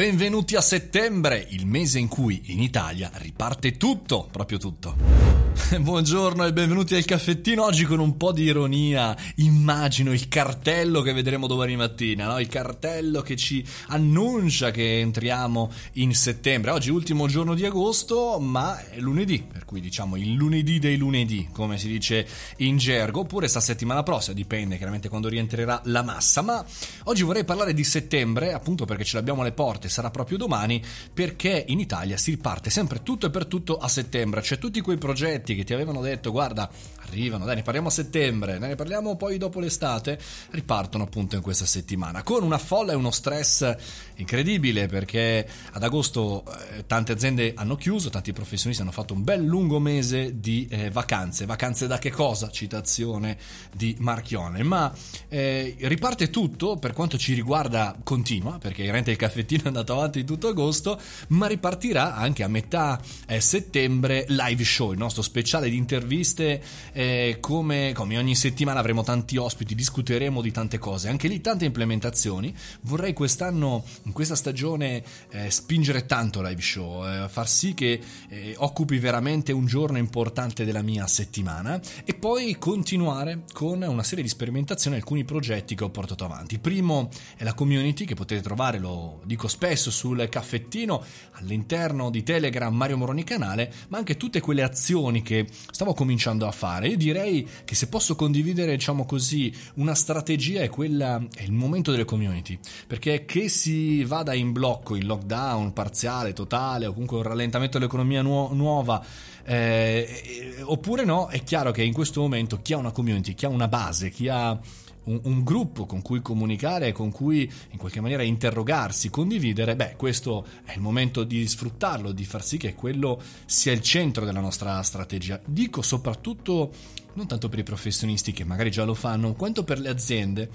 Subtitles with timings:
[0.00, 5.39] Benvenuti a settembre, il mese in cui in Italia riparte tutto, proprio tutto.
[5.80, 7.64] Buongiorno e benvenuti al caffettino.
[7.64, 12.38] Oggi con un po' di ironia, immagino il cartello che vedremo domani mattina, no?
[12.38, 16.70] il cartello che ci annuncia che entriamo in settembre.
[16.70, 21.48] Oggi ultimo giorno di agosto, ma è lunedì, per cui diciamo il lunedì dei lunedì,
[21.52, 22.26] come si dice
[22.58, 26.42] in gergo, oppure sta settimana prossima, dipende chiaramente quando rientrerà la massa.
[26.42, 26.64] Ma
[27.04, 30.80] oggi vorrei parlare di settembre, appunto perché ce l'abbiamo alle porte, sarà proprio domani,
[31.12, 34.42] perché in Italia si riparte sempre tutto e per tutto a settembre.
[34.42, 36.70] C'è tutti quei progetti che ti avevano detto guarda
[37.10, 40.18] arrivano, dai ne parliamo a settembre, ne parliamo poi dopo l'estate,
[40.50, 43.74] ripartono appunto in questa settimana con una folla e uno stress
[44.16, 49.42] incredibile perché ad agosto eh, tante aziende hanno chiuso, tanti professionisti hanno fatto un bel
[49.42, 52.50] lungo mese di eh, vacanze, vacanze da che cosa?
[52.50, 53.36] Citazione
[53.74, 54.92] di Marchione, ma
[55.28, 60.48] eh, riparte tutto per quanto ci riguarda continua perché il caffettino è andato avanti tutto
[60.48, 66.60] agosto, ma ripartirà anche a metà eh, settembre live show, il nostro speciale di interviste
[66.92, 71.66] eh, come, come, ogni settimana avremo tanti ospiti, discuteremo di tante cose, anche lì tante
[71.66, 72.52] implementazioni.
[72.80, 78.54] Vorrei quest'anno, in questa stagione, eh, spingere tanto live show, eh, far sì che eh,
[78.58, 84.30] occupi veramente un giorno importante della mia settimana e poi continuare con una serie di
[84.30, 86.58] sperimentazioni, alcuni progetti che ho portato avanti.
[86.58, 92.74] Primo è la community che potete trovare, lo dico spesso, sul caffettino all'interno di Telegram
[92.74, 97.46] Mario Moroni canale, ma anche tutte quelle azioni che stavo cominciando a fare io direi
[97.64, 102.58] che se posso condividere, diciamo così, una strategia è quella, è il momento delle community,
[102.86, 108.22] perché che si vada in blocco, in lockdown parziale, totale, o comunque un rallentamento dell'economia
[108.22, 109.04] nu- nuova,
[109.44, 113.48] eh, oppure no, è chiaro che in questo momento chi ha una community, chi ha
[113.48, 114.58] una base, chi ha
[115.04, 120.46] un, un, gruppo con cui comunicare, con cui in qualche maniera interrogarsi, condividere, beh, questo
[120.64, 124.80] è il momento di sfruttarlo, di far sì che quello sia il centro della nostra
[124.82, 125.40] strategia.
[125.44, 126.72] Dico soprattutto
[127.14, 130.48] non tanto per i professionisti che magari già lo fanno, quanto per le aziende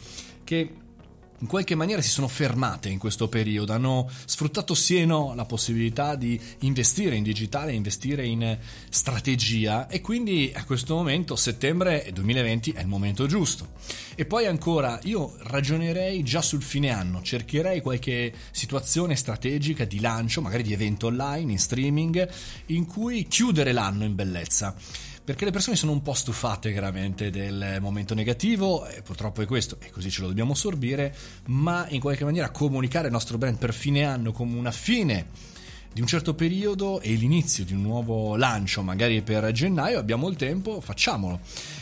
[0.43, 0.73] che
[1.39, 5.45] in qualche maniera si sono fermate in questo periodo, hanno sfruttato sì e no la
[5.45, 8.57] possibilità di investire in digitale, investire in
[8.89, 13.67] strategia e quindi a questo momento settembre 2020 è il momento giusto.
[14.15, 20.41] E poi ancora io ragionerei già sul fine anno, cercherei qualche situazione strategica di lancio,
[20.41, 22.27] magari di evento online, in streaming,
[22.67, 24.73] in cui chiudere l'anno in bellezza
[25.25, 29.77] perché le persone sono un po' stufate chiaramente del momento negativo e purtroppo è questo
[29.81, 31.13] e così ce lo dobbiamo sorbire,
[31.47, 35.53] ma in qualche maniera comunicare il nostro brand per fine anno come una fine
[35.95, 40.35] di un certo periodo e l'inizio di un nuovo lancio, magari per gennaio, abbiamo il
[40.35, 41.39] tempo, facciamolo.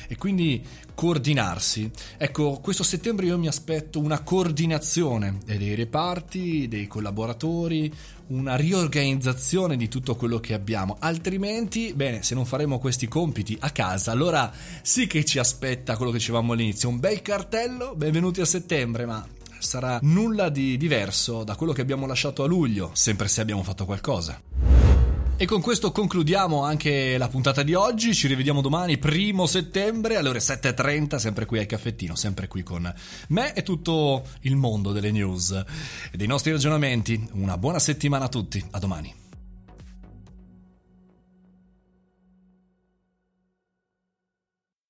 [0.08, 0.64] E quindi
[0.94, 1.90] coordinarsi.
[2.18, 7.92] Ecco, questo settembre io mi aspetto una coordinazione dei reparti, dei collaboratori,
[8.28, 10.98] una riorganizzazione di tutto quello che abbiamo.
[11.00, 14.54] Altrimenti, bene, se non faremo questi compiti a casa, allora
[14.84, 19.28] sì che ci aspetta quello che dicevamo all'inizio, un bel cartello, benvenuti a settembre, ma
[19.64, 23.86] sarà nulla di diverso da quello che abbiamo lasciato a luglio, sempre se abbiamo fatto
[23.86, 24.42] qualcosa.
[25.36, 28.14] E con questo concludiamo anche la puntata di oggi.
[28.14, 32.94] Ci rivediamo domani, primo settembre, alle ore 7.30, sempre qui al caffettino, sempre qui con
[33.30, 37.30] me e tutto il mondo delle news e dei nostri ragionamenti.
[37.34, 39.23] Una buona settimana a tutti, a domani.